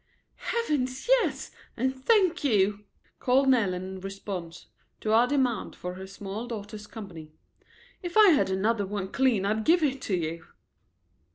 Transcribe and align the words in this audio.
"Heavens, 0.37 1.07
yes, 1.07 1.51
and 1.77 1.95
thank 2.03 2.43
you," 2.43 2.85
called 3.19 3.47
Nell 3.49 3.71
in 3.75 3.99
response 3.99 4.65
to 4.99 5.13
our 5.13 5.27
demand 5.27 5.75
for 5.75 5.93
her 5.93 6.07
small 6.07 6.47
daughter's 6.47 6.87
company. 6.87 7.33
"If 8.01 8.17
I 8.17 8.29
had 8.29 8.49
another 8.49 8.87
one 8.87 9.11
clean, 9.11 9.45
I'd 9.45 9.63
give 9.63 9.83
it 9.83 10.01
to 10.01 10.15
you." 10.15 10.47